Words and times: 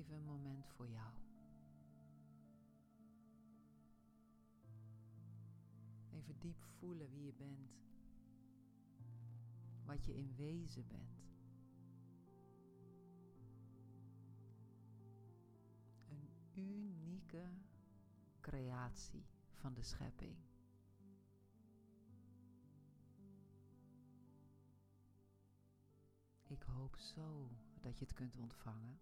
even 0.00 0.14
een 0.14 0.24
moment 0.24 0.66
voor 0.66 0.88
jou. 0.88 1.12
Even 6.10 6.38
diep 6.38 6.62
voelen 6.78 7.10
wie 7.10 7.24
je 7.24 7.32
bent. 7.32 7.78
Wat 9.84 10.04
je 10.04 10.14
in 10.14 10.34
wezen 10.36 10.86
bent. 10.86 11.28
Een 16.08 16.30
unieke 16.54 17.52
creatie 18.40 19.26
van 19.54 19.74
de 19.74 19.82
schepping. 19.82 20.36
Ik 26.42 26.62
hoop 26.62 26.96
zo 26.96 27.50
dat 27.80 27.98
je 27.98 28.04
het 28.04 28.14
kunt 28.14 28.36
ontvangen. 28.36 29.00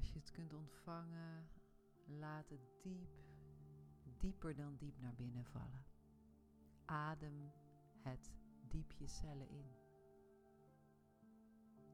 Als 0.00 0.12
je 0.12 0.18
het 0.18 0.30
kunt 0.30 0.52
ontvangen, 0.52 1.48
laat 2.06 2.48
het 2.48 2.82
diep, 2.82 3.10
dieper 4.18 4.54
dan 4.56 4.76
diep 4.76 5.00
naar 5.00 5.14
binnen 5.14 5.44
vallen. 5.44 5.84
Adem 6.84 7.52
het 8.02 8.32
diep 8.68 8.92
je 8.92 9.06
cellen 9.06 9.48
in. 9.48 9.74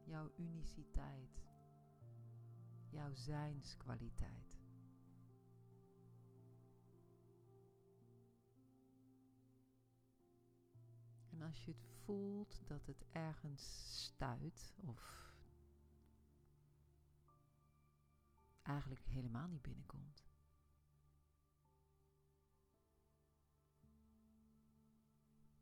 Jouw 0.04 0.32
uniciteit, 0.36 1.42
jouw 2.90 3.14
zijnskwaliteit. 3.14 4.60
En 11.30 11.42
als 11.42 11.64
je 11.64 11.70
het 11.70 11.86
voelt 12.04 12.60
dat 12.66 12.86
het 12.86 13.04
ergens 13.12 13.94
stuit 14.04 14.74
of 14.76 15.25
eigenlijk 18.66 19.04
helemaal 19.04 19.48
niet 19.48 19.62
binnenkomt. 19.62 20.24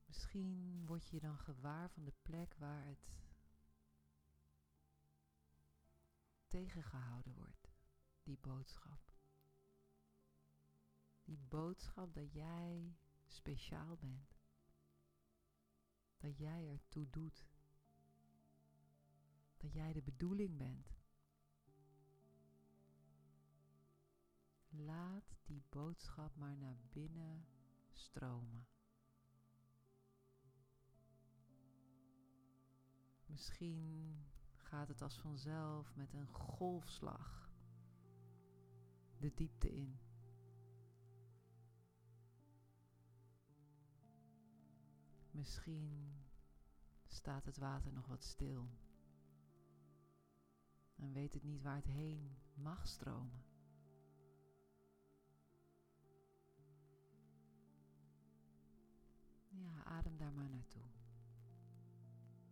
Misschien 0.07 0.87
word 0.87 1.09
je 1.09 1.21
dan 1.21 1.39
gewaar 1.39 1.91
van 1.91 2.05
de 2.05 2.15
plek 2.23 2.55
waar 2.55 2.85
het 2.85 3.11
tegengehouden 6.49 7.35
wordt, 7.35 7.71
die 8.23 8.39
boodschap. 8.39 9.13
Die 11.25 11.39
boodschap 11.39 12.15
dat 12.15 12.33
jij 12.33 12.97
speciaal 13.27 13.97
bent. 13.97 14.37
Dat 16.19 16.39
jij 16.39 16.69
ertoe 16.69 17.11
doet. 17.11 17.49
Dat 19.57 19.73
jij 19.73 19.93
de 19.93 20.03
bedoeling 20.03 20.57
bent. 20.57 21.04
Laat 24.77 25.37
die 25.45 25.63
boodschap 25.69 26.37
maar 26.37 26.57
naar 26.57 26.77
binnen 26.93 27.47
stromen. 27.93 28.67
Misschien 33.27 34.25
gaat 34.55 34.89
het 34.89 35.03
als 35.03 35.19
vanzelf 35.19 35.95
met 35.95 36.13
een 36.13 36.29
golfslag 36.29 37.51
de 39.19 39.35
diepte 39.35 39.75
in. 39.75 39.99
Misschien 45.31 46.25
staat 47.07 47.45
het 47.45 47.57
water 47.57 47.93
nog 47.93 48.07
wat 48.07 48.25
stil 48.25 48.69
en 50.97 51.13
weet 51.13 51.33
het 51.33 51.43
niet 51.43 51.63
waar 51.63 51.77
het 51.77 51.87
heen 51.87 52.37
mag 52.55 52.87
stromen. 52.87 53.54
Adem 59.85 60.17
daar 60.17 60.33
maar 60.33 60.49
naartoe. 60.49 60.83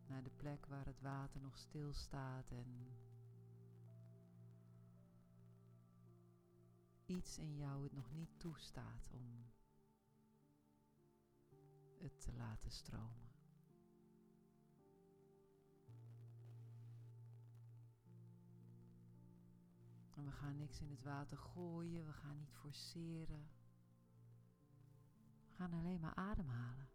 Naar 0.06 0.22
de 0.22 0.30
plek 0.30 0.66
waar 0.66 0.86
het 0.86 1.00
water 1.00 1.40
nog 1.40 1.58
stil 1.58 1.92
staat 1.92 2.50
en 2.50 2.96
iets 7.06 7.38
in 7.38 7.56
jou 7.56 7.82
het 7.82 7.92
nog 7.92 8.12
niet 8.12 8.38
toestaat 8.38 9.08
om 9.10 9.52
het 11.98 12.20
te 12.20 12.32
laten 12.32 12.70
stromen. 12.70 13.30
En 20.14 20.24
we 20.24 20.32
gaan 20.32 20.56
niks 20.56 20.80
in 20.80 20.90
het 20.90 21.02
water 21.02 21.38
gooien, 21.38 22.06
we 22.06 22.12
gaan 22.12 22.36
niet 22.36 22.52
forceren. 22.52 23.50
We 25.48 25.54
gaan 25.54 25.72
alleen 25.72 26.00
maar 26.00 26.14
ademhalen. 26.14 26.91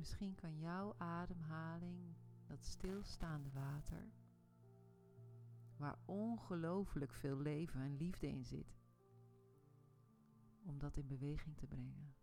Misschien 0.00 0.34
kan 0.34 0.58
jouw 0.58 0.94
ademhaling, 0.98 2.16
dat 2.46 2.64
stilstaande 2.64 3.50
water, 3.50 4.12
waar 5.76 5.98
ongelooflijk 6.04 7.14
veel 7.14 7.38
leven 7.38 7.80
en 7.80 7.96
liefde 7.96 8.28
in 8.28 8.44
zit, 8.44 8.78
om 10.62 10.78
dat 10.78 10.96
in 10.96 11.06
beweging 11.06 11.56
te 11.56 11.66
brengen. 11.66 12.14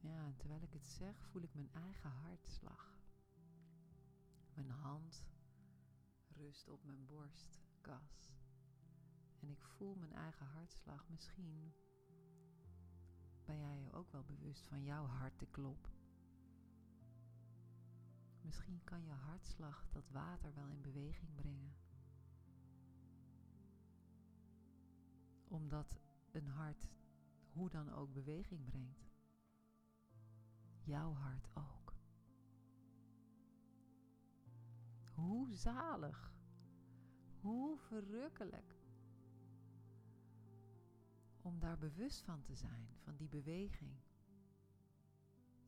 Ja, 0.00 0.24
en 0.24 0.36
terwijl 0.36 0.62
ik 0.62 0.72
het 0.72 0.86
zeg, 0.86 1.26
voel 1.30 1.42
ik 1.42 1.54
mijn 1.54 1.72
eigen 1.72 2.10
hartslag. 2.10 2.94
Mijn 4.54 4.70
hand 4.70 5.31
rust 6.32 6.68
op 6.68 6.84
mijn 6.84 7.06
borstkas. 7.06 8.30
En 9.40 9.50
ik 9.50 9.64
voel 9.64 9.94
mijn 9.94 10.12
eigen 10.12 10.46
hartslag. 10.46 11.08
Misschien 11.08 11.74
ben 13.44 13.58
jij 13.58 13.80
je 13.80 13.92
ook 13.92 14.12
wel 14.12 14.22
bewust 14.22 14.66
van 14.66 14.84
jouw 14.84 15.06
harteklop. 15.06 15.90
Misschien 18.40 18.80
kan 18.84 19.04
je 19.04 19.12
hartslag 19.12 19.86
dat 19.90 20.08
water 20.08 20.54
wel 20.54 20.68
in 20.68 20.80
beweging 20.80 21.34
brengen. 21.34 21.74
Omdat 25.48 26.00
een 26.32 26.46
hart 26.46 26.88
hoe 27.52 27.70
dan 27.70 27.92
ook 27.92 28.12
beweging 28.12 28.64
brengt. 28.64 29.10
Jouw 30.84 31.12
hart 31.12 31.48
ook. 31.54 31.81
Hoe 35.52 35.60
zalig. 35.60 36.32
Hoe 37.40 37.78
verrukkelijk. 37.78 38.74
Om 41.42 41.58
daar 41.58 41.78
bewust 41.78 42.22
van 42.22 42.42
te 42.42 42.54
zijn, 42.54 42.88
van 42.98 43.16
die 43.16 43.28
beweging. 43.28 43.96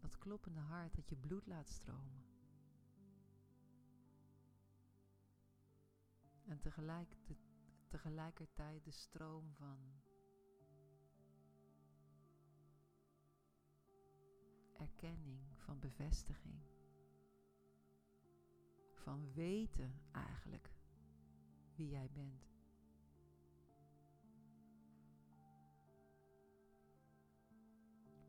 Dat 0.00 0.18
kloppende 0.18 0.60
hart 0.60 0.94
dat 0.94 1.08
je 1.08 1.16
bloed 1.16 1.46
laat 1.46 1.68
stromen. 1.68 2.24
En 6.44 6.60
tegelijk 6.60 7.16
de, 7.26 7.36
tegelijkertijd 7.88 8.84
de 8.84 8.90
stroom 8.90 9.52
van 9.54 9.78
erkenning, 14.72 15.40
van 15.56 15.78
bevestiging 15.78 16.73
van 19.04 19.32
weten 19.32 20.00
eigenlijk 20.12 20.70
wie 21.74 21.88
jij 21.88 22.10
bent. 22.12 22.52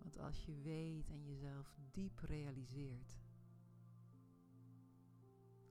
Want 0.02 0.18
als 0.18 0.46
je 0.46 0.56
weet 0.62 1.10
en 1.10 1.24
jezelf 1.24 1.76
diep 1.92 2.20
realiseert 2.20 3.18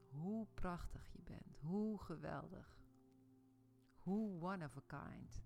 hoe 0.08 0.46
prachtig 0.54 1.12
je 1.12 1.22
bent, 1.22 1.58
hoe 1.60 2.00
geweldig, 2.00 2.78
hoe 3.96 4.42
one 4.42 4.64
of 4.64 4.76
a 4.76 4.82
kind. 4.86 5.44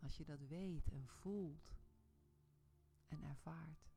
Als 0.00 0.16
je 0.16 0.24
dat 0.24 0.40
weet 0.40 0.88
en 0.88 1.08
voelt 1.08 1.76
en 3.08 3.22
ervaart. 3.22 3.87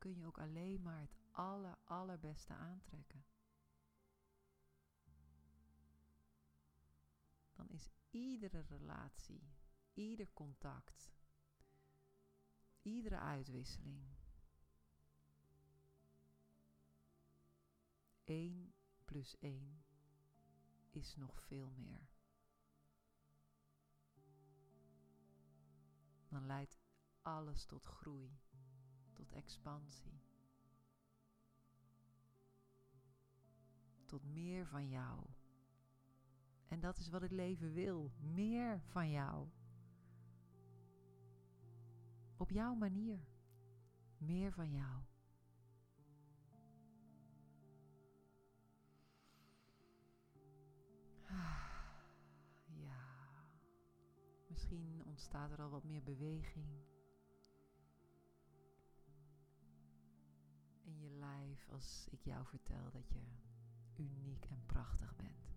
Kun 0.00 0.16
je 0.16 0.26
ook 0.26 0.38
alleen 0.38 0.82
maar 0.82 1.00
het 1.00 1.16
aller, 1.30 1.78
allerbeste 1.84 2.52
aantrekken. 2.52 3.24
Dan 7.52 7.68
is 7.68 7.90
iedere 8.10 8.60
relatie 8.60 9.58
ieder 9.92 10.32
contact, 10.32 11.12
iedere 12.82 13.18
uitwisseling. 13.18 14.04
1 18.24 18.72
plus 19.04 19.38
1 19.38 19.84
is 20.90 21.16
nog 21.16 21.42
veel 21.42 21.70
meer. 21.70 22.08
Dan 26.28 26.46
leidt 26.46 26.78
alles 27.22 27.64
tot 27.64 27.84
groei, 27.84 28.40
tot 29.20 29.32
expansie. 29.32 30.20
Tot 34.06 34.24
meer 34.24 34.66
van 34.66 34.88
jou. 34.88 35.26
En 36.68 36.80
dat 36.80 36.98
is 36.98 37.08
wat 37.08 37.20
het 37.20 37.30
leven 37.30 37.72
wil: 37.72 38.12
meer 38.18 38.80
van 38.80 39.10
jou. 39.10 39.48
Op 42.36 42.50
jouw 42.50 42.74
manier. 42.74 43.18
Meer 44.18 44.52
van 44.52 44.72
jou. 44.72 45.02
Ja. 52.66 52.98
Misschien 54.48 55.02
ontstaat 55.04 55.50
er 55.50 55.62
al 55.62 55.70
wat 55.70 55.84
meer 55.84 56.02
beweging. 56.02 56.99
Als 61.70 62.06
ik 62.10 62.22
jou 62.22 62.46
vertel 62.46 62.90
dat 62.90 63.08
je 63.08 63.22
uniek 63.96 64.44
en 64.44 64.62
prachtig 64.66 65.16
bent. 65.16 65.54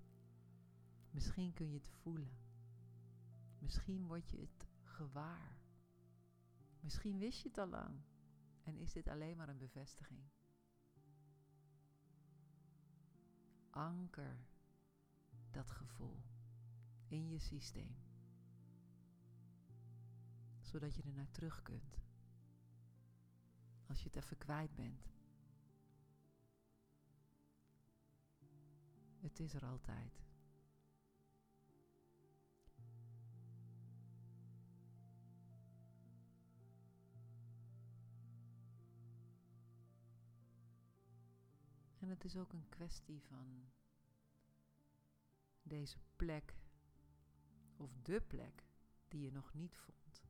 Misschien 1.12 1.54
kun 1.54 1.68
je 1.68 1.78
het 1.78 1.90
voelen. 1.90 2.38
Misschien 3.60 4.08
word 4.08 4.30
je 4.30 4.40
het 4.40 4.68
gewaar. 4.84 5.58
Misschien 6.80 7.18
wist 7.18 7.42
je 7.42 7.48
het 7.48 7.58
al 7.58 7.68
lang 7.68 8.02
en 8.64 8.78
is 8.78 8.94
dit 8.94 9.08
alleen 9.08 9.38
maar 9.38 9.50
een 9.50 9.58
bevestiging. 9.58 10.24
Anker 13.70 14.46
dat 15.52 15.72
gevoel 15.72 16.24
in 17.08 17.30
je 17.30 17.40
systeem, 17.40 17.96
zodat 20.62 20.96
je 20.96 21.04
er 21.04 21.14
naar 21.14 21.32
terug 21.32 21.62
kunt 21.62 22.02
als 23.88 24.04
je 24.04 24.10
het 24.14 24.24
even 24.24 24.38
kwijt 24.38 24.76
bent. 24.76 25.12
Het 29.34 29.42
is 29.42 29.54
er 29.54 29.66
altijd. 29.66 30.22
En 42.00 42.10
het 42.10 42.24
is 42.24 42.38
ook 42.38 42.54
een 42.54 42.70
kwestie 42.70 43.22
van 43.22 43.72
deze 45.62 45.98
plek 46.16 46.56
of 47.78 47.98
de 48.02 48.22
plek 48.22 48.64
die 49.08 49.22
je 49.22 49.32
nog 49.32 49.54
niet 49.54 49.76
vond. 49.76 50.24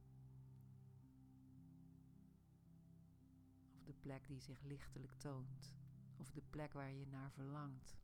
Of 3.73 3.83
de 3.83 3.93
plek 3.93 4.27
die 4.27 4.39
zich 4.39 4.61
lichtelijk 4.61 5.13
toont. 5.13 5.75
Of 6.17 6.31
de 6.31 6.41
plek 6.49 6.73
waar 6.73 6.91
je 6.91 7.07
naar 7.07 7.31
verlangt. 7.31 8.02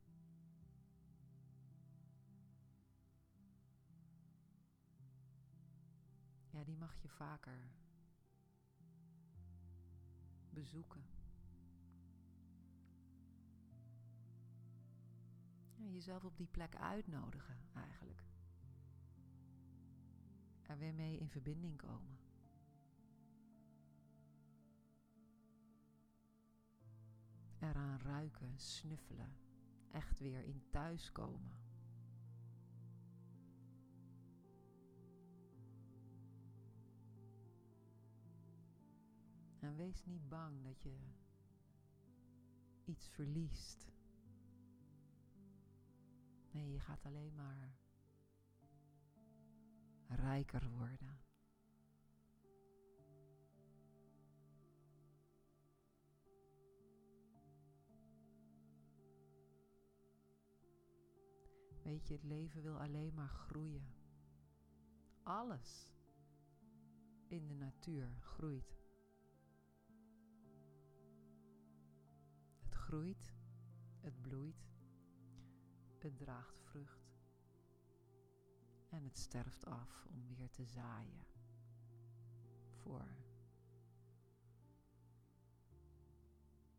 Ja, 6.59 6.65
die 6.65 6.77
mag 6.77 6.95
je 7.01 7.09
vaker 7.09 7.71
bezoeken. 10.49 11.03
Jezelf 15.75 16.23
op 16.23 16.37
die 16.37 16.47
plek 16.47 16.75
uitnodigen 16.75 17.57
eigenlijk. 17.73 18.23
Er 20.61 20.77
weer 20.77 20.93
mee 20.93 21.17
in 21.17 21.29
verbinding 21.29 21.77
komen. 21.77 22.19
Eraan 27.59 27.99
ruiken, 27.99 28.59
snuffelen, 28.59 29.37
echt 29.91 30.19
weer 30.19 30.43
in 30.43 30.69
thuis 30.69 31.11
En 39.69 39.75
wees 39.75 40.05
niet 40.05 40.29
bang 40.29 40.63
dat 40.63 40.81
je 40.81 40.97
iets 42.85 43.07
verliest. 43.07 43.91
Nee, 46.51 46.71
je 46.71 46.79
gaat 46.79 47.05
alleen 47.05 47.35
maar 47.35 47.77
rijker 50.07 50.69
worden. 50.69 51.21
Weet 61.83 62.07
je, 62.07 62.13
het 62.13 62.23
leven 62.23 62.61
wil 62.61 62.79
alleen 62.79 63.13
maar 63.13 63.29
groeien. 63.29 63.93
Alles 65.23 65.93
in 67.27 67.47
de 67.47 67.55
natuur 67.55 68.17
groeit. 68.19 68.78
Groeit, 72.89 73.33
het 73.99 74.21
bloeit, 74.21 74.71
het 75.97 76.17
draagt 76.17 76.59
vrucht. 76.59 77.17
En 78.89 79.03
het 79.03 79.17
sterft 79.17 79.65
af 79.65 80.05
om 80.05 80.27
weer 80.27 80.49
te 80.49 80.65
zaaien. 80.65 81.25
Voor 82.75 83.07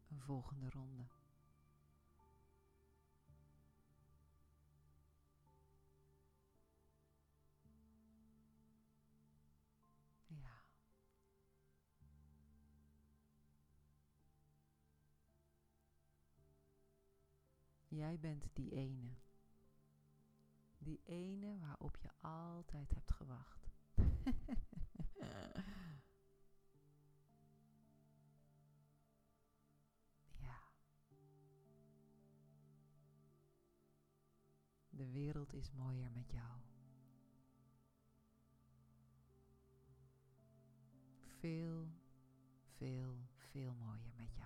een 0.08 0.20
volgende 0.20 0.70
ronde. 0.70 1.19
Jij 17.90 18.18
bent 18.18 18.44
die 18.52 18.70
ene. 18.72 19.10
Die 20.78 21.00
ene 21.04 21.58
waarop 21.58 21.96
je 21.96 22.08
altijd 22.20 22.94
hebt 22.94 23.10
gewacht. 23.10 23.68
ja. 30.38 30.62
De 34.90 35.10
wereld 35.10 35.52
is 35.52 35.70
mooier 35.70 36.10
met 36.10 36.30
jou. 36.30 36.60
Veel, 41.38 41.88
veel, 42.76 43.16
veel 43.34 43.74
mooier 43.74 44.12
met 44.16 44.34
jou. 44.34 44.39